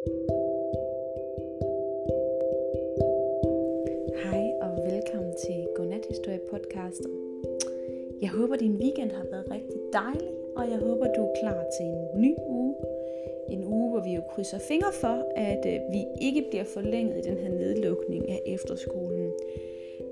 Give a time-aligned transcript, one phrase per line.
[0.00, 0.12] Hej
[4.62, 7.02] og velkommen til Godnat Historie podcast.
[8.22, 11.86] Jeg håber din weekend har været rigtig dejlig, og jeg håber du er klar til
[11.86, 12.74] en ny uge.
[13.50, 17.28] En uge, hvor vi jo krydser fingre for, at øh, vi ikke bliver forlænget i
[17.30, 19.32] den her nedlukning af efterskolen.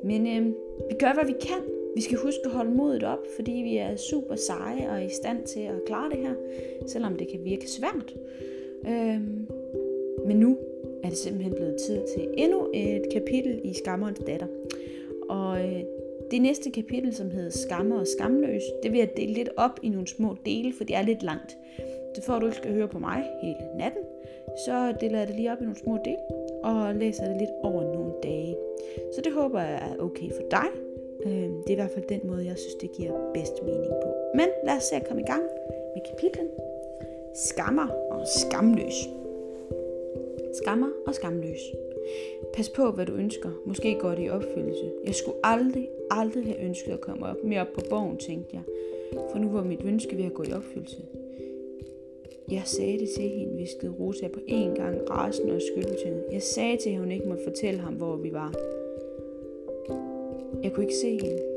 [0.04, 0.46] Men øh,
[0.90, 1.62] vi gør, hvad vi kan.
[1.94, 5.46] Vi skal huske at holde modet op, fordi vi er super seje og i stand
[5.46, 6.34] til at klare det her,
[6.86, 8.14] selvom det kan virke svært.
[8.88, 9.20] Øh,
[10.26, 10.58] men nu
[11.04, 14.46] er det simpelthen blevet tid til endnu et kapitel i Skammerens datter.
[15.28, 15.82] Og øh,
[16.30, 19.88] det næste kapitel, som hedder Skammer og Skamløs, det vil jeg dele lidt op i
[19.88, 21.58] nogle små dele, for det er lidt langt.
[22.16, 24.02] Det får du ikke skal høre på mig hele natten,
[24.66, 26.18] så deler jeg det lige op i nogle små dele,
[26.62, 28.56] og læser det lidt over nogle dage.
[29.14, 30.68] Så det håber jeg er okay for dig.
[31.26, 34.10] Øh, det er i hvert fald den måde, jeg synes, det giver bedst mening på.
[34.34, 35.42] Men lad os se at komme i gang
[35.94, 36.48] med kapitlen.
[37.34, 39.08] Skammer og skamløs
[40.52, 41.60] skammer og skamløs.
[42.54, 43.50] Pas på, hvad du ønsker.
[43.66, 44.92] Måske går det i opfyldelse.
[45.04, 48.62] Jeg skulle aldrig, aldrig have ønsket at komme op mere op på borgen, tænkte jeg.
[49.30, 51.02] For nu var mit ønske ved at gå i opfyldelse.
[52.50, 56.24] Jeg sagde det til hende, viskede Rosa på en gang rasende og skyldbetynget.
[56.32, 58.54] Jeg sagde til, at hun ikke måtte fortælle ham, hvor vi var.
[60.62, 61.47] Jeg kunne ikke se hende.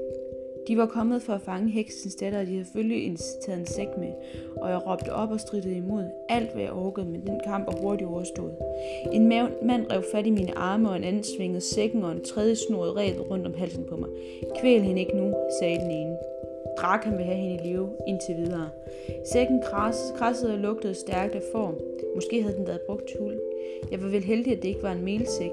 [0.67, 3.87] De var kommet for at fange heksens datter, og de havde selvfølgelig taget en sæk
[3.97, 4.13] med,
[4.55, 6.03] og jeg råbte op og strittede imod.
[6.29, 8.55] Alt hvad jeg orkede, men den kamp var hurtigt overstået.
[9.11, 12.55] En mand rev fat i mine arme, og en anden svingede sækken, og en tredje
[12.55, 14.09] snurrede revet rundt om halsen på mig.
[14.59, 16.17] Kvæl hende ikke nu, sagde den ene.
[16.77, 18.69] Drakan vil have hende i live indtil videre.
[19.33, 19.61] Sækken
[20.15, 21.75] krassede og lugtede stærkt af form.
[22.15, 23.39] Måske havde den været brugt til hul.
[23.91, 25.51] Jeg var vel heldig, at det ikke var en melsæk.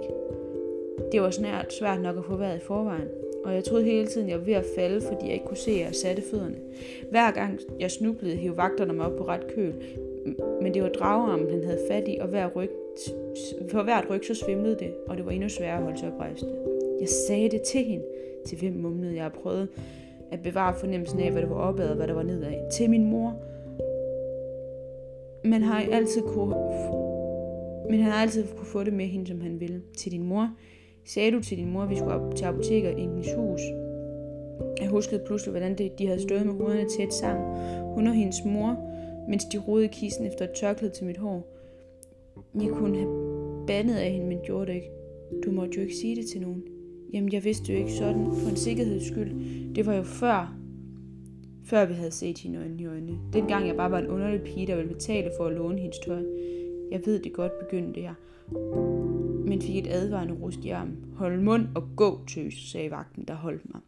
[1.13, 3.09] Det var snart svært nok at få været i forvejen
[3.45, 5.71] og jeg troede hele tiden, jeg var ved at falde, fordi jeg ikke kunne se,
[5.71, 6.57] at jeg satte fødderne.
[7.11, 9.75] Hver gang jeg snublede, hævde vagterne mig op på ret køl,
[10.63, 12.71] men det var dragearmen, han havde fat i, og hver ryg,
[13.71, 16.45] for hvert ryg så svimlede det, og det var endnu sværere at holde sig oprejst.
[17.01, 18.05] Jeg sagde det til hende,
[18.47, 19.69] til hvem mumlede jeg prøvede
[20.31, 22.71] at bevare fornemmelsen af, hvad der var opad og hvad der var nedad.
[22.73, 23.37] Til min mor.
[25.45, 26.55] Men har altid kunne,
[27.91, 29.83] men han har altid kunne få det med hende, som han ville.
[29.97, 30.51] Til din mor.
[31.05, 33.61] Sagde du til din mor, at vi skulle op til apoteket i hendes hus?
[34.81, 37.45] Jeg huskede pludselig, hvordan de havde stået med hovederne tæt sammen.
[37.95, 38.77] Hun og hendes mor,
[39.29, 41.47] mens de rodede kisten efter et tørklæde til mit hår.
[42.55, 44.91] Jeg kunne have bandet af hende, men gjorde det ikke.
[45.45, 46.63] Du måtte jo ikke sige det til nogen.
[47.13, 49.33] Jamen, jeg vidste jo ikke sådan, for en sikkerheds skyld.
[49.75, 50.59] Det var jo før,
[51.65, 53.19] før vi havde set hende øjnene i øjnene.
[53.33, 56.23] Dengang jeg bare var en underlig pige, der ville betale for at låne hendes tøj.
[56.91, 58.15] Jeg ved det godt, begyndte jeg
[59.49, 60.97] men fik et advarende rust i armen.
[61.17, 63.81] Hold mund og gå, tøs, sagde vagten, der holdt mig.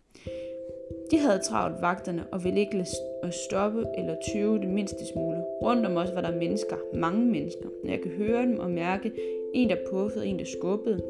[1.11, 5.45] De havde travlt vagterne og ville ikke lade stoppe eller tøve det mindste smule.
[5.63, 7.69] Rundt om os var der mennesker, mange mennesker.
[7.85, 9.13] Når jeg kan høre dem og mærke
[9.55, 11.03] en, der puffede, en, der skubbede,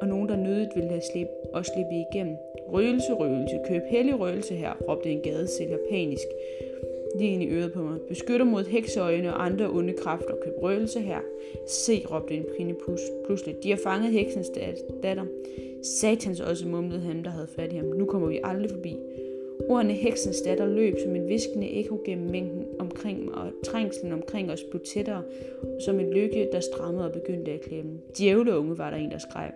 [0.00, 2.36] og nogen, der nødigt ville have slip og slippe igennem.
[2.72, 6.26] Røgelse, røgelse, køb hellig røgelse her, råbte en gadesælger panisk
[7.18, 8.00] lige ind i øret på mig.
[8.08, 10.34] Beskytter mod hekseøjne og andre onde kræfter.
[10.44, 11.20] Køb røgelse her.
[11.66, 12.74] Se, råbte en prinde
[13.24, 13.56] pludselig.
[13.62, 14.50] De har fanget heksens
[15.02, 15.24] datter.
[15.82, 17.86] Satans også mumlede han, der havde fat i ham.
[17.86, 18.96] Nu kommer vi aldrig forbi.
[19.68, 24.50] Ordene heksens datter løb som en viskende ekko gennem mængden omkring mig, og trængslen omkring
[24.50, 25.22] os blev tættere,
[25.80, 28.00] som en lykke, der strammede og begyndte at klemme.
[28.18, 29.50] Djævleunge var der en, der skreg.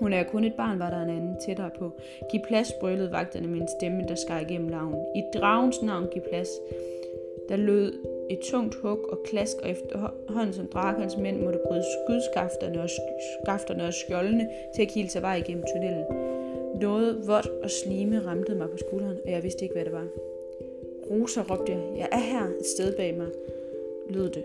[0.00, 1.90] Hun er kun et barn, var der en anden tættere på.
[2.30, 4.94] Giv plads, brølede vagterne med en stemme, der skar igennem laven.
[5.16, 6.48] I dragens navn, giv plads.
[7.48, 7.92] Der lød
[8.30, 12.88] et tungt hug og klask, og efterhånden som drakens mænd måtte bryde skudskafterne og,
[13.44, 16.04] skafterne og skjoldene til at kilde sig vej igennem tunnelen.
[16.80, 20.06] Noget vådt og slime ramte mig på skulderen, og jeg vidste ikke, hvad det var.
[21.10, 21.82] Rosa råbte jeg.
[21.96, 23.26] Jeg er her et sted bag mig,
[24.10, 24.44] lød det.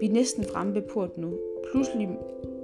[0.00, 1.38] Vi er næsten fremme ved porten nu.
[1.70, 2.08] Pludselig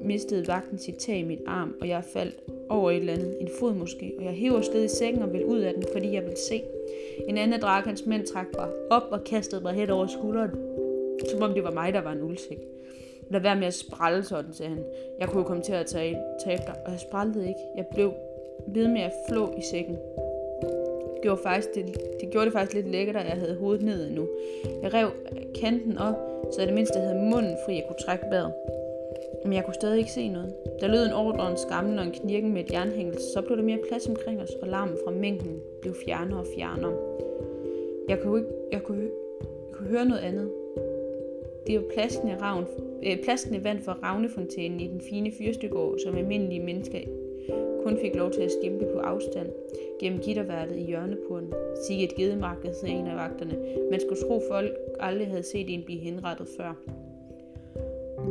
[0.04, 2.34] mistede vagten sit tag i mit arm, og jeg faldt
[2.68, 5.44] over et eller andet, en fod måske, og jeg hæver sted i sengen og vil
[5.44, 6.62] ud af den, fordi jeg vil se.
[7.28, 10.50] En anden drak hans mænd trak mig op og kastede mig hen over skulderen,
[11.30, 12.58] som om det var mig, der var en uldsæk.
[13.30, 14.84] Lad være med at sprælle sådan, sagde han.
[15.20, 17.60] Jeg kunne komme til at tage, tabe dig, og jeg sprællede ikke.
[17.76, 18.12] Jeg blev
[18.66, 19.96] ved med at flå i sækken.
[21.14, 21.84] Det gjorde, faktisk, det,
[22.20, 24.28] det gjorde det faktisk lidt lækkert, at jeg havde hovedet ned nu.
[24.82, 25.10] Jeg rev
[25.60, 26.14] kanten op,
[26.52, 28.52] så jeg det mindste havde munden fri, at kunne trække vejret.
[29.44, 30.54] Men jeg kunne stadig ikke se noget.
[30.80, 33.62] Der lød en ordre, en skammel og en knirken med et jernhængel, så blev der
[33.62, 36.94] mere plads omkring os, og larmen fra mængden blev fjernere og fjernere.
[38.08, 39.10] Jeg kunne, ikke, jeg kunne,
[39.40, 40.50] jeg kunne høre noget andet.
[41.66, 42.66] Det var plaskende, ravn,
[43.06, 46.98] øh, plaskende vand fra ravnefontænen i den fine fyrstegård, som almindelige mennesker
[47.84, 49.48] kun fik lov til at skimpe på afstand
[50.00, 51.52] gennem gitterværtet i hjørnepuren.
[51.86, 53.58] Sig et gedemarked, sagde en af vagterne.
[53.90, 57.03] Man skulle tro, folk aldrig havde set en blive henrettet før.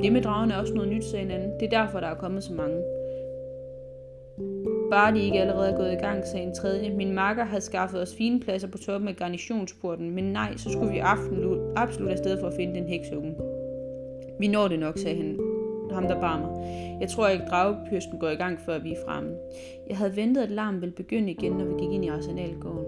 [0.01, 1.51] Det med dragen er også noget nyt, sagde en anden.
[1.59, 2.81] Det er derfor, der er kommet så mange.
[4.91, 6.89] Bare de ikke allerede er gået i gang, sagde en tredje.
[6.89, 10.91] Min makker havde skaffet os fine pladser på toppen af garnitionsporten, men nej, så skulle
[10.91, 13.35] vi aften absolut afsted for at finde den heksunge.
[14.39, 15.39] Vi når det nok, sagde han,
[15.91, 16.49] ham der bar mig.
[17.01, 19.29] Jeg tror ikke, dragepyrsten går i gang, før vi er fremme.
[19.89, 22.85] Jeg havde ventet, at larmen ville begynde igen, når vi gik ind i arsenalgården.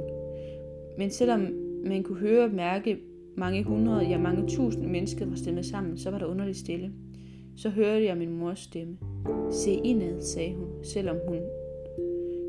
[0.97, 1.47] Men selvom
[1.85, 2.97] man kunne høre og mærke
[3.37, 6.91] mange hundrede, ja mange tusind mennesker var stemmet sammen, så var der underligt stille.
[7.57, 8.97] Så hørte jeg min mors stemme.
[9.51, 11.39] Se indad, sagde hun, selvom hun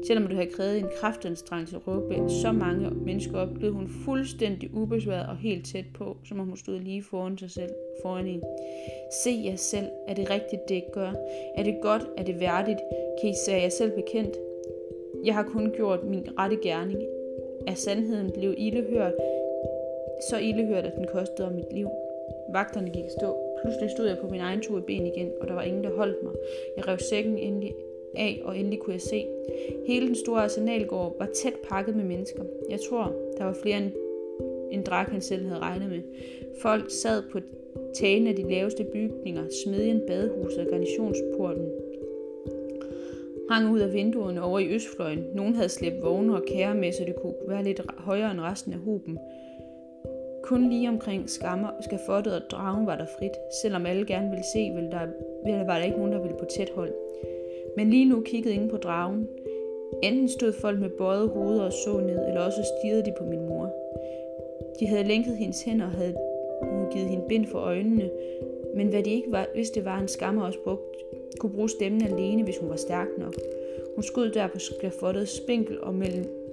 [0.06, 4.74] Selvom du havde krævet en kraftanstrengelse at råbe så mange mennesker op, blev hun fuldstændig
[4.74, 7.70] ubesværet og helt tæt på, som om hun stod lige foran sig selv,
[8.02, 8.42] foran en.
[9.24, 9.86] Se jer selv.
[10.08, 11.12] Er det rigtigt, det ikke gør?
[11.54, 12.02] Er det godt?
[12.16, 12.78] Er det værdigt?
[13.20, 14.36] Kan I sige jer selv bekendt?
[15.24, 16.98] Jeg har kun gjort min rette gerning.
[17.66, 19.12] Er sandheden blev ildehørt,
[20.30, 21.88] så ildehørt, at den kostede mit liv.
[22.52, 23.36] Vagterne gik stå.
[23.62, 25.96] Pludselig stod jeg på min egen tur i ben igen, og der var ingen, der
[25.96, 26.32] holdt mig.
[26.76, 27.74] Jeg rev sækken endelig
[28.16, 29.26] af, og endelig kunne jeg se.
[29.86, 32.42] Hele den store arsenalgård var tæt pakket med mennesker.
[32.70, 33.90] Jeg tror, der var flere end,
[34.70, 36.00] end Drakan selv havde regnet med.
[36.62, 37.40] Folk sad på
[37.94, 41.68] tagene af de laveste bygninger, smedjen, badehuset og garnitionsporten
[43.50, 45.24] hang ud af vinduerne over i østfløjen.
[45.34, 48.72] Nogen havde slæbt vogne og kære med, så det kunne være lidt højere end resten
[48.72, 49.18] af huben.
[50.46, 53.36] Kun lige omkring skammer, skafottet og dragen var der frit.
[53.62, 55.06] Selvom alle gerne ville se, ville der,
[55.44, 56.92] ville, var der ikke nogen, der ville på tæt hold.
[57.76, 59.28] Men lige nu kiggede ingen på dragen.
[60.02, 63.48] Enten stod folk med bøjet hoveder og så ned, eller også stirrede de på min
[63.48, 63.74] mor.
[64.80, 66.14] De havde lænket hendes hænder og havde
[66.92, 68.10] givet hende bind for øjnene,
[68.76, 70.96] men hvad de ikke var, hvis det var en skammer også brugt,
[71.38, 73.34] kunne bruge stemmen alene, hvis hun var stærk nok.
[73.94, 76.45] Hun skød der på skafottet spinkel og, mellem,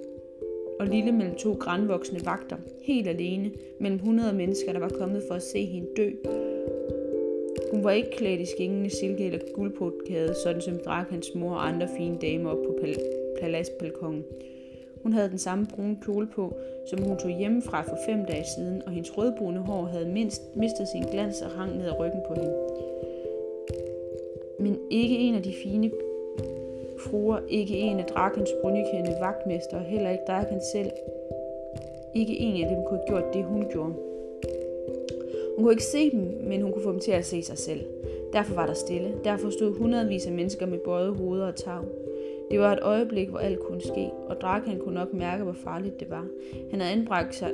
[0.80, 3.50] og lille mellem to grænvoksne vagter, helt alene,
[3.80, 6.10] mellem 100 mennesker, der var kommet for at se hende dø,
[7.74, 11.88] hun var ikke klædt i skængende silke eller guldpotkæde, sådan som Drakans mor og andre
[11.96, 14.24] fine damer op på pal- paladsbalkongen.
[15.02, 16.56] Hun havde den samme brune kjole på,
[16.90, 20.88] som hun tog hjemmefra for fem dage siden, og hendes rødbrune hår havde mindst mistet
[20.88, 22.54] sin glans og hang ned ad ryggen på hende.
[24.60, 25.90] Men ikke en af de fine
[27.10, 30.90] fruer, ikke en af Drakens brunjekendte vagtmester, heller ikke Draken selv.
[32.14, 33.92] Ikke en af dem kunne have gjort det, hun gjorde.
[35.56, 37.80] Hun kunne ikke se dem, men hun kunne få dem til at se sig selv.
[38.32, 39.14] Derfor var der stille.
[39.24, 41.80] Derfor stod hundredvis af mennesker med bøjet hoveder og tag.
[42.50, 46.00] Det var et øjeblik, hvor alt kunne ske, og Drakan kunne nok mærke, hvor farligt
[46.00, 46.26] det var.
[46.70, 47.50] Han havde anbragt sig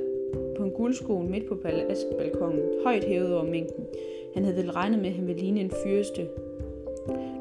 [0.56, 3.84] på en guldsko midt på paladsbalkongen, højt hævet over mængden.
[4.34, 6.28] Han havde vel regnet med, at han ville ligne en fyrste.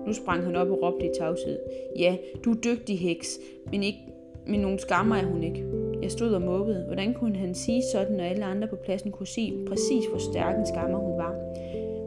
[0.10, 1.60] Nu sprang han op og råbte i tavshed.
[2.00, 2.16] Ja,
[2.46, 3.40] du er dygtig heks,
[3.72, 4.00] men, ikke,
[4.48, 5.66] men nogen skammer er hun ikke.
[6.02, 6.84] Jeg stod og mukkede.
[6.88, 10.60] Hvordan kunne han sige sådan, når alle andre på pladsen kunne se præcis, hvor stærk
[10.60, 11.36] en skammer hun var?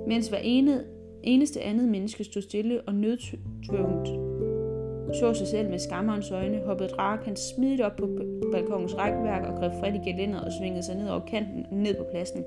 [0.09, 0.85] Mens hver ene,
[1.23, 4.33] eneste andet menneske stod stille og nødtvunget
[5.15, 8.09] så sig selv med skammerens øjne, hoppede Drakan smidigt op på
[8.53, 12.05] balkongens rækværk og greb fat i gelænderet og svingede sig ned over kanten ned på
[12.11, 12.45] pladsen.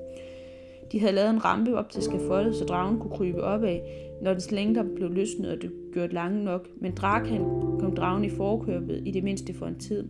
[0.92, 4.32] De havde lavet en rampe op til skafottet, så dragen kunne krybe op af, når
[4.32, 7.40] dens længder blev løsnet og det gjort lange nok, men Drakan
[7.80, 10.08] kom dragen i forkøbet i det mindste for en tid.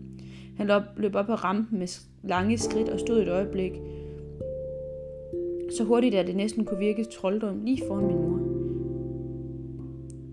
[0.57, 1.89] Han løb op ad rampen med
[2.23, 3.73] lange skridt og stod et øjeblik.
[5.77, 8.41] Så hurtigt, at det næsten kunne virke trolddom lige foran min mor.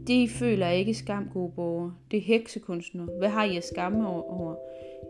[0.08, 1.94] Det I føler er ikke skam, gode borgere.
[2.12, 3.06] Det er heksekunstner.
[3.18, 4.56] Hvad har I at skamme over?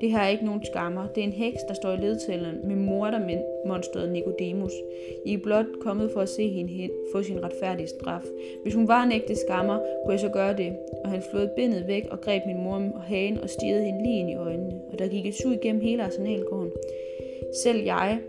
[0.04, 1.08] Det her er ikke nogen skammer.
[1.16, 4.72] Det er en heks, der står i ledtælleren med mordermonstret Nicodemus.
[5.26, 8.22] I er blot kommet for at se hende hen, få sin retfærdige straf.
[8.64, 10.76] Hvis hun var en ægte skammer, kunne jeg så gøre det.
[11.04, 14.20] Og han flåede bindet væk og greb min mor og hagen og stirrede hende lige
[14.20, 14.82] ind i øjnene.
[14.92, 16.72] Og der gik et sug igennem hele arsenalgården.
[17.64, 18.20] Selv jeg,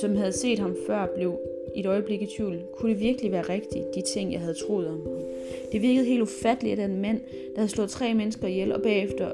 [0.00, 1.38] som havde set ham før, blev
[1.74, 2.62] i et øjeblik i tvivl.
[2.72, 5.20] Kunne det virkelig være rigtigt, de ting, jeg havde troet om ham?
[5.72, 7.20] Det virkede helt ufatteligt, at en mand,
[7.54, 9.32] der havde slået tre mennesker ihjel, og bagefter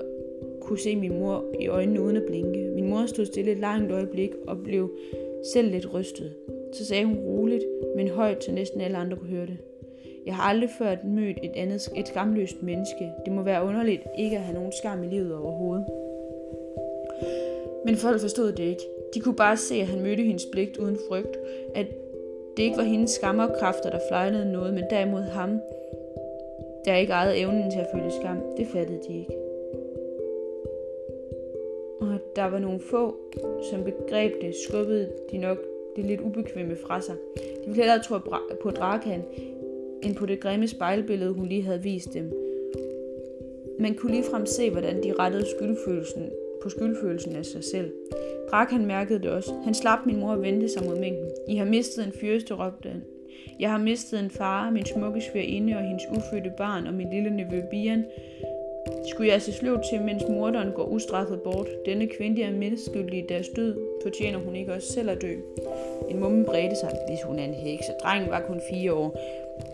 [0.64, 2.70] kunne se min mor i øjnene uden at blinke.
[2.74, 4.90] Min mor stod stille et langt øjeblik og blev
[5.52, 6.34] selv lidt rystet.
[6.72, 7.64] Så sagde hun roligt,
[7.96, 9.58] men højt, så næsten alle andre kunne høre det.
[10.26, 13.12] Jeg har aldrig før mødt et andet, et skamløst menneske.
[13.24, 15.86] Det må være underligt ikke at have nogen skam i livet overhovedet.
[17.84, 18.82] Men folk forstod det ikke.
[19.14, 21.38] De kunne bare se, at han mødte hendes blik uden frygt.
[21.74, 21.86] At
[22.56, 25.60] det ikke var hendes skammerkræfter, der flejlede noget, men derimod ham,
[26.84, 28.36] der ikke ejede evnen til at føle skam.
[28.56, 29.44] Det fattede de ikke
[32.36, 33.16] der var nogle få,
[33.70, 35.58] som begreb det, skubbede de nok
[35.96, 37.14] det lidt ubekvemme fra sig.
[37.36, 38.18] De ville hellere tro
[38.62, 39.22] på Drakan,
[40.02, 42.32] end på det grimme spejlbillede, hun lige havde vist dem.
[43.78, 46.30] Man kunne ligefrem se, hvordan de rettede skyldfølelsen
[46.62, 47.92] på skyldfølelsen af sig selv.
[48.50, 49.52] Drakan mærkede det også.
[49.64, 51.30] Han slap min mor og vendte sig mod mængden.
[51.48, 53.02] I har mistet en fyrste, råbte han.
[53.60, 57.30] Jeg har mistet en far, min smukke svigerinde og hendes ufødte barn og min lille
[57.30, 58.04] nevø Bian.
[59.14, 61.68] Skulle jeg se sløv til, mens morderen går ustraffet bort?
[61.86, 63.76] Denne kvinde er medskyldig i deres død.
[64.02, 65.32] Fortjener hun ikke også selv at dø?
[66.10, 69.18] En mumme bredte sig, hvis hun er en heks, og drengen var kun fire år.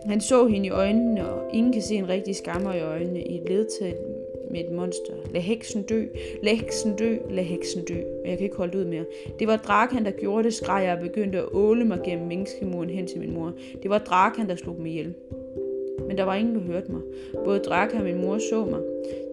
[0.05, 3.35] Han så hende i øjnene, og ingen kan se en rigtig skammer i øjnene i
[3.35, 3.95] et ledtag
[4.51, 5.13] med et monster.
[5.33, 6.05] Lad heksen dø,
[6.43, 8.01] lad heksen dø, lad heksen dø.
[8.23, 9.05] Og jeg kan ikke holde ud mere.
[9.39, 12.89] Det var Drakan, der gjorde det, skreg jeg og begyndte at åle mig gennem menneskemuren
[12.89, 13.53] hen til min mor.
[13.83, 15.13] Det var Drakan, der slog mig ihjel.
[16.11, 17.01] Men der var ingen, der hørte mig.
[17.45, 18.79] Både Drakan og min mor så mig.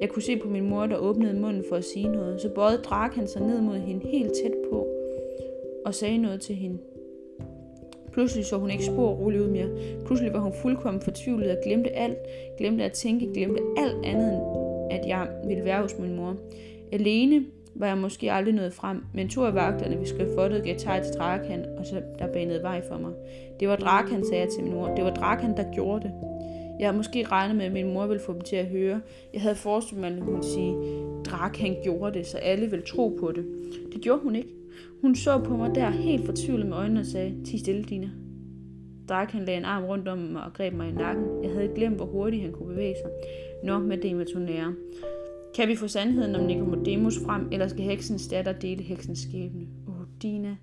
[0.01, 2.41] Jeg kunne se på min mor, der åbnede munden for at sige noget.
[2.41, 4.87] Så bøjede Drakan sig ned mod hende helt tæt på
[5.85, 6.79] og sagde noget til hende.
[8.13, 9.69] Pludselig så hun ikke spor roligt ud mere.
[10.07, 12.19] Pludselig var hun fuldkommen fortvivlet og glemte alt.
[12.59, 14.43] Glemte at tænke, glemte alt andet end
[14.91, 16.37] at jeg ville være hos min mor.
[16.93, 17.45] Alene
[17.75, 21.15] var jeg måske aldrig nået frem, men to af vagterne ved skrifottet gav tegn til
[21.15, 23.13] Drakan, og så der banede vej for mig.
[23.61, 24.95] Det var Drakan, sagde jeg til min mor.
[24.95, 26.13] Det var Drakan, der gjorde det.
[26.79, 29.01] Jeg havde måske regnet med, at min mor ville få dem til at høre.
[29.33, 30.75] Jeg havde forestillet mig, at hun ville sige,
[31.25, 33.45] Drakan gjorde det, så alle ville tro på det.
[33.93, 34.49] Det gjorde hun ikke.
[35.01, 38.11] Hun så på mig der helt fortvivlet med øjnene og sagde, Ti stille, Dina.
[39.09, 41.25] Drakan lagde en arm rundt om mig og greb mig i nakken.
[41.43, 43.11] Jeg havde glemt, hvor hurtigt han kunne bevæge sig.
[43.65, 44.75] Nå, med Demetonære.
[45.57, 49.67] Kan vi få sandheden om Nikodemus frem, eller skal heksens datter dele heksens skæbne?
[49.89, 50.57] Åh, oh, Dina.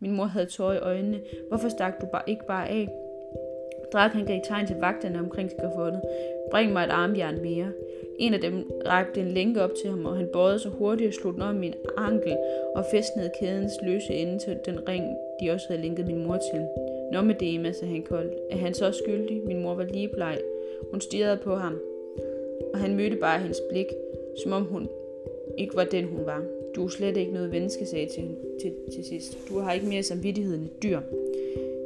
[0.00, 1.20] Min mor havde tårer i øjnene.
[1.48, 2.88] Hvorfor stak du bare ikke bare af?
[3.92, 6.00] Drakan gav tegn til vagterne omkring skafottet.
[6.50, 7.72] Bring mig et armjern mere.
[8.18, 11.14] En af dem rakte en lænke op til ham, og han bøjede så hurtigt og
[11.14, 12.36] slog den om min ankel
[12.74, 15.04] og fæstnede kædens løse ende til den ring,
[15.40, 16.66] de også havde lænket min mor til.
[17.12, 18.34] Nå med det, Emma, sagde han koldt.
[18.50, 19.42] Er han så skyldig?
[19.46, 20.38] Min mor var lige bleg.
[20.90, 21.78] Hun stirrede på ham,
[22.72, 23.86] og han mødte bare hendes blik,
[24.42, 24.88] som om hun
[25.58, 26.42] ikke var den, hun var.
[26.76, 29.38] Du er slet ikke noget menneske, sagde til, til, til sidst.
[29.48, 31.00] Du har ikke mere samvittighed end et dyr.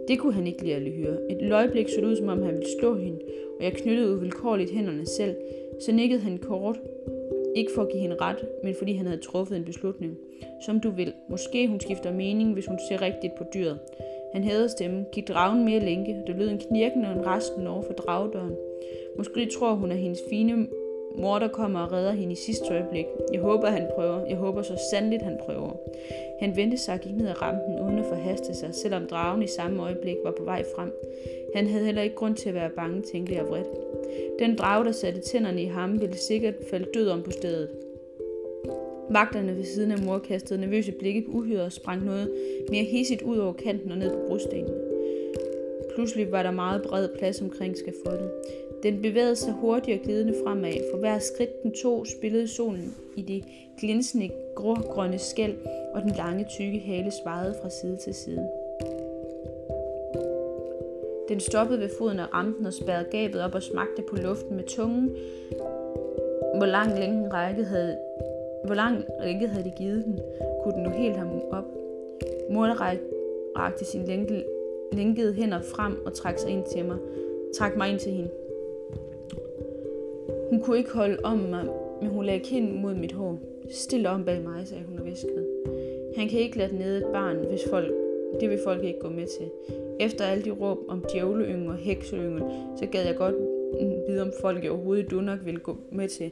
[0.08, 1.18] Det kunne han ikke lide at høre.
[1.30, 3.18] Et øjeblik så det ud, som om han ville slå hende,
[3.58, 5.36] og jeg knyttede uvilkårligt hænderne selv.
[5.80, 6.80] Så nikkede han kort.
[7.56, 10.16] Ikke for at give hende ret, men fordi han havde truffet en beslutning.
[10.66, 11.12] Som du vil.
[11.30, 13.78] Måske hun skifter mening, hvis hun ser rigtigt på dyret.
[14.32, 17.82] Han hævede stemmen, gik dragen mere længe, der lød en knirken og en resten over
[17.82, 18.56] for dragdøren.
[19.18, 20.66] Måske tror hun, at hendes fine
[21.14, 23.04] mor, der kommer og redder hende i sidste øjeblik.
[23.32, 24.26] Jeg håber, han prøver.
[24.26, 25.76] Jeg håber så sandeligt, han prøver.
[26.40, 29.46] Han vendte sig og gik ned ad rampen uden at forhaste sig, selvom dragen i
[29.46, 30.92] samme øjeblik var på vej frem.
[31.54, 33.68] Han havde heller ikke grund til at være bange, tænkte jeg vredt.
[34.38, 37.68] Den drage, der satte tænderne i ham, ville sikkert falde død om på stedet.
[39.10, 42.30] Vagterne ved siden af mor kastede nervøse blikke på uhyret og sprang noget
[42.70, 44.70] mere hissigt ud over kanten og ned på brostenen.
[45.94, 48.30] Pludselig var der meget bred plads omkring skafottet.
[48.84, 50.72] Den bevægede sig hurtigt og glidende fremad.
[50.90, 53.44] For hver skridt den tog, spillede solen i det
[53.80, 55.56] glinsende grågrønne skæld,
[55.94, 58.48] og den lange, tykke hale svajede fra side til side.
[61.28, 64.64] Den stoppede ved foden af rampen og spærrede gabet op og smagte på luften med
[64.64, 65.16] tungen.
[66.56, 67.98] Hvor lang længe række havde,
[68.64, 70.20] hvor lang række havde de givet den,
[70.62, 71.64] kunne den nu helt ham op.
[72.50, 72.66] Mor
[73.58, 74.06] rakte sin
[74.92, 76.96] lænkede hænder frem og trak sig ind til mig.
[77.54, 78.30] Trak mig ind til hende.
[80.54, 81.64] Hun kunne ikke holde om mig,
[82.00, 83.38] men hun lagde kinden mod mit hår.
[83.70, 85.46] Stil om bag mig, sagde hun og viskede.
[86.16, 87.92] Han kan ikke lade ned et barn, hvis folk,
[88.40, 89.50] det vil folk ikke gå med til.
[90.00, 92.42] Efter alle de råb om djævleyngel og hekseyngel,
[92.76, 93.34] så gad jeg godt
[94.08, 96.30] vide, om folk i overhovedet du nok ville gå med til.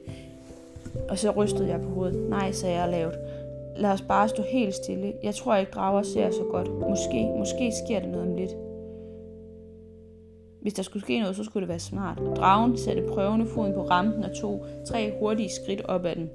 [1.09, 2.31] Og så rystede jeg på hovedet.
[2.31, 3.15] Nej, sagde jeg lavt.
[3.77, 5.13] Lad os bare stå helt stille.
[5.23, 6.71] Jeg tror ikke, drager ser så godt.
[6.71, 8.57] Måske, måske sker der noget om lidt.
[10.63, 12.19] Hvis der skulle ske noget, så skulle det være smart.
[12.37, 16.31] Dragen satte prøvende foden på rampen og tog tre hurtige skridt op ad den.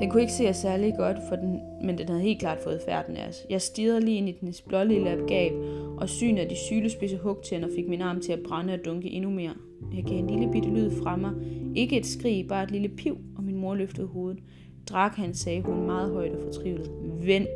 [0.00, 2.80] Den kunne ikke se os særlig godt, for den, men den havde helt klart fået
[2.86, 3.46] færden af os.
[3.50, 5.52] Jeg stirrede lige ind i dens blålille gab,
[5.96, 9.30] og synet af de sylespidse hugtænder fik min arm til at brænde og dunke endnu
[9.30, 9.54] mere.
[9.94, 11.30] Jeg gav en lille bitte lyd fra mig.
[11.74, 14.42] Ikke et skrig, bare et lille piv, og min mor løftede hovedet.
[14.88, 16.90] Drak han, sagde hun meget højt og fortvivlet.
[17.26, 17.48] Vent!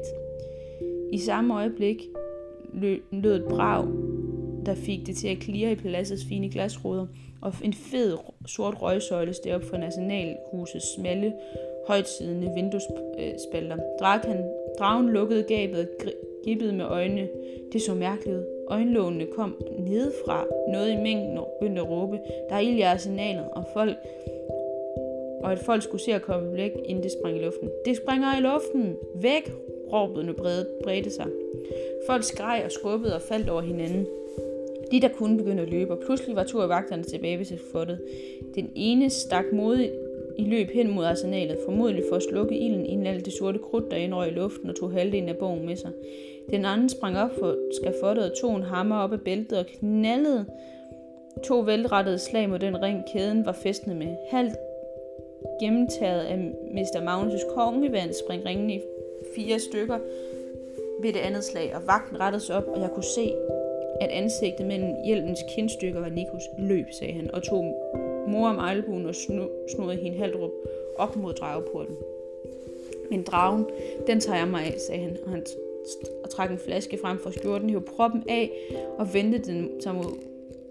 [1.13, 2.03] I samme øjeblik
[3.13, 3.87] lød et brag,
[4.67, 7.07] der fik det til at klire i paladsets fine glasruder,
[7.43, 11.33] og en fed sort røgsøjle steg op for nationalhusets smalle,
[11.89, 13.77] højtsidende vinduesspalter.
[14.01, 14.45] Dragen,
[14.79, 15.89] dragen lukkede gabet
[16.45, 17.29] gibbede med øjnene.
[17.73, 18.45] Det så mærkeligt ud.
[18.69, 20.45] Øjenlågene kom nedefra.
[20.69, 22.19] Noget i mængden og begyndte at råbe.
[22.49, 23.97] Der er ild i arsenalet, og folk
[25.41, 27.71] og at folk skulle se at komme væk, inden det sprang i luften.
[27.85, 28.97] Det springer i luften!
[29.15, 29.53] Væk!
[29.93, 30.35] Råbene
[30.85, 31.27] bredte sig.
[32.07, 34.07] Folk skreg og skubbede og faldt over hinanden.
[34.91, 38.01] De, der kunne begynde at løbe, og pludselig var to af vagterne tilbage ved fortet.
[38.55, 39.93] Den ene stak modigt
[40.39, 43.91] i løb hen mod arsenalet, formodentlig for at slukke ilden, inden alt det sorte krudt,
[43.91, 45.91] der indrøg i luften og tog halvdelen af bogen med sig.
[46.51, 50.47] Den anden sprang op for skafottet og tog en hammer op af bæltet og knaldede
[51.45, 54.17] to velrettede slag mod den ring, kæden var fæstnet med.
[54.31, 54.57] Halvt
[55.61, 56.39] gennemtaget af
[56.73, 57.01] Mr.
[57.01, 58.81] Magnus' kongevand sprang ringen i
[59.37, 59.99] fire stykker
[61.03, 63.35] ved det andet slag, og vagten rettede sig op, og jeg kunne se,
[64.01, 66.43] at ansigtet mellem hjelmens kindstykker var Nikos.
[66.59, 67.65] Løb, sagde han, og tog
[68.29, 70.37] mor om albuen og snodede hende halvt
[70.99, 71.97] op mod drageporten.
[73.11, 73.67] Men dragen,
[74.07, 75.47] den tager jeg mig af, sagde han, og han
[76.25, 78.51] og trak en flaske frem fra skjorten, hævde proppen af
[78.99, 80.19] og vendte den sig mod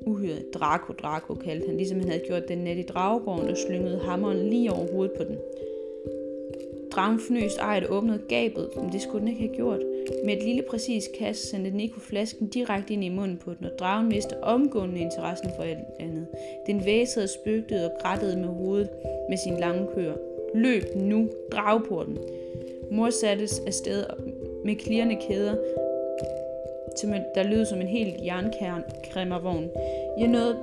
[0.05, 0.45] uhyret.
[0.53, 4.49] Draco, Draco kaldte han, ligesom han havde gjort den net i dragegården og slyngede hammeren
[4.49, 5.37] lige over hovedet på den.
[6.91, 9.79] Dragen fnøst ejet åbnede gabet, men det skulle den ikke have gjort.
[10.25, 13.71] Med et lille præcis kast sendte Nico flasken direkte ind i munden på den, og
[13.79, 16.27] dragen mistede omgående interessen for alt andet.
[16.67, 18.89] Den væsede, spøgtede og grættede med hovedet
[19.29, 20.13] med sin lange kør.
[20.55, 22.17] Løb nu, dragporten.
[22.91, 24.05] Mor sattes afsted
[24.65, 25.55] med klirrende kæder,
[27.35, 29.69] der lød som en helt jernkræmmervogn.
[30.19, 30.57] Jeg nåede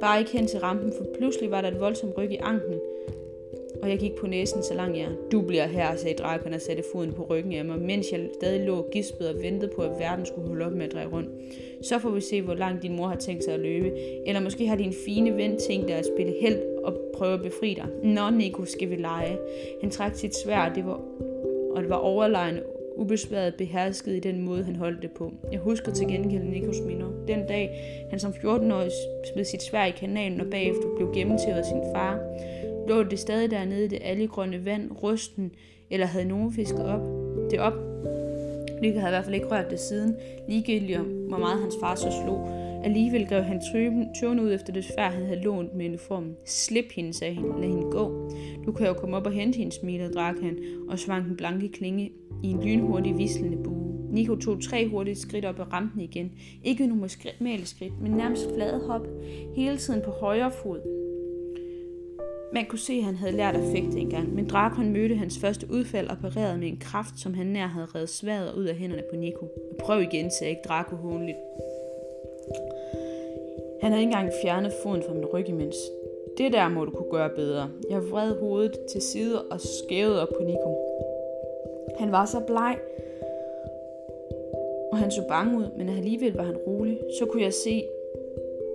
[0.00, 2.80] bare ikke hen til rampen, for pludselig var der et voldsomt ryg i anklen,
[3.82, 5.08] og jeg gik på næsen så langt jeg.
[5.32, 8.66] Du bliver her, sagde Drakon og satte foden på ryggen af mig, mens jeg stadig
[8.66, 11.30] lå gispet og ventede på, at verden skulle holde op med at dreje rundt.
[11.82, 13.92] Så får vi se, hvor langt din mor har tænkt sig at løbe.
[14.26, 17.74] Eller måske har din fine ven tænkt dig at spille held og prøve at befri
[17.74, 17.86] dig.
[18.02, 19.38] Nå, Nico, skal vi lege.
[19.80, 21.00] Han trak sit svær, det var,
[21.74, 22.62] og det var overlegnet
[22.96, 25.32] ubesværet behersket i den måde, han holdt det på.
[25.52, 27.06] Jeg husker til gengæld Nikos minder.
[27.28, 27.70] Den dag,
[28.10, 28.90] han som 14-årig
[29.32, 32.18] smed sit svær i kanalen og bagefter blev gennemtævet af sin far,
[32.88, 35.52] lå det stadig dernede i det algegrønne vand, rysten,
[35.90, 37.00] eller havde nogen fisket op.
[37.50, 37.72] Det op.
[38.82, 40.16] Lykke havde i hvert fald ikke rørt det siden,
[40.48, 42.48] ligegyldigt hvor meget hans far så slog.
[42.84, 43.62] Alligevel gav han
[44.20, 46.36] tøven ud efter det svær, han havde lånt med uniformen.
[46.44, 47.44] Slip hende, sagde han.
[47.44, 48.30] Lad hende gå.
[48.66, 52.12] Du kan jo komme op og hente hende, smilede han, og svang den blanke klinge
[52.42, 53.86] i en lynhurtig vislende bue.
[54.10, 56.32] Nico tog tre hurtige skridt op ad rampen igen.
[56.64, 59.06] Ikke normale skridt, men nærmest flade hop.
[59.56, 61.05] Hele tiden på højre fod.
[62.52, 65.66] Man kunne se, at han havde lært at fægte engang, men Drakon mødte hans første
[65.70, 69.02] udfald og parerede med en kraft, som han nær havde reddet sværet ud af hænderne
[69.10, 69.46] på Nico.
[69.80, 71.38] Prøv igen, sagde ikke Draco hånligt.
[73.80, 75.76] Han havde ikke engang fjernet foden fra min ryg imens.
[76.38, 77.70] Det der må du kunne gøre bedre.
[77.90, 80.76] Jeg vred hovedet til side og skævede op på Nico.
[81.98, 82.78] Han var så bleg,
[84.92, 86.98] og han så bange ud, men alligevel var han rolig.
[87.18, 87.84] Så kunne jeg se,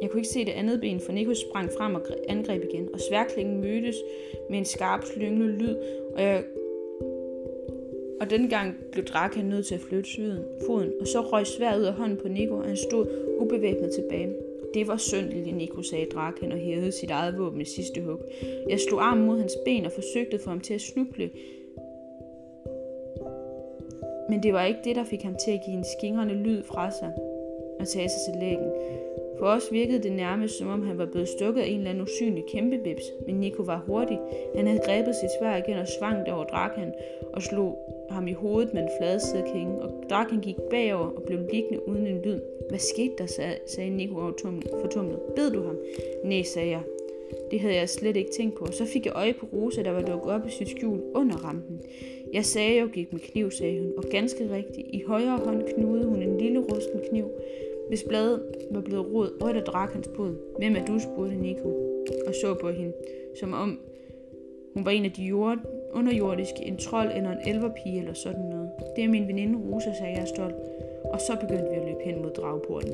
[0.02, 3.00] jeg kunne ikke se det andet ben, for Nikos sprang frem og angreb igen, og
[3.00, 3.96] sværklingen mødtes
[4.50, 5.76] med en skarp slyngende lyd,
[6.16, 6.44] og jeg
[8.22, 11.84] og dengang blev Drakan nødt til at flytte syden, foden, og så røg svær ud
[11.84, 13.06] af hånden på Nico, og han stod
[13.40, 14.36] ubevæbnet tilbage.
[14.74, 18.20] Det var synd, lille Nico, sagde Draken og hævede sit eget våben i sidste hug.
[18.70, 21.30] Jeg slog armen mod hans ben og forsøgte for ham til at snuble.
[24.30, 26.92] Men det var ikke det, der fik ham til at give en skingrende lyd fra
[26.92, 27.12] sig
[27.80, 28.72] og tage sig til lægen.
[29.42, 32.04] For os virkede det nærmest, som om han var blevet stukket af en eller anden
[32.04, 34.20] usynlig kæmpebips, men Nico var hurtig.
[34.56, 36.94] Han havde grebet sit svær igen og svang det over Drakan
[37.34, 37.78] og slog
[38.10, 42.22] ham i hovedet med en fladsidekænge, og Drakan gik bagover og blev liggende uden en
[42.26, 42.40] lyd.
[42.70, 43.26] Hvad skete der,
[43.66, 44.34] sagde Nico
[44.82, 45.20] fortumlet.
[45.36, 45.78] Bed du ham?
[46.24, 46.82] Nej, sagde jeg.
[47.52, 48.66] Det havde jeg slet ikke tænkt på.
[48.72, 51.82] Så fik jeg øje på Rosa, der var dukket op i sit skjul under rampen.
[52.34, 54.88] Jeg sagde, jeg gik med kniv, sagde hun, og ganske rigtigt.
[54.90, 57.26] I højre hånd knudede hun en lille rusten kniv,
[57.92, 60.34] hvis bladet var blevet rod, rødt og drak hans blod.
[60.58, 61.70] Hvem er du, spurgte Nico,
[62.28, 62.94] og så på hende,
[63.40, 63.80] som om
[64.74, 65.58] hun var en af de jord,
[65.94, 68.70] underjordiske, en trold eller en elverpige eller sådan noget.
[68.96, 70.56] Det er min veninde Rosa, sagde jeg stolt.
[71.14, 72.94] Og så begyndte vi at løbe hen mod dragporten.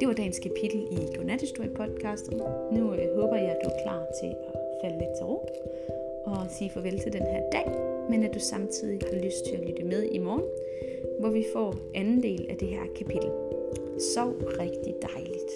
[0.00, 2.36] Det var dagens kapitel i Godnathistorie podcasten.
[2.72, 5.48] Nu øh, håber jeg, at du er klar til at falde lidt til ro
[6.26, 9.66] og sige farvel til den her dag, men at du samtidig har lyst til at
[9.68, 10.44] lytte med i morgen,
[11.20, 13.30] hvor vi får anden del af det her kapitel.
[14.14, 15.50] Sov rigtig dejligt.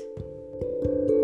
[0.83, 1.20] thank you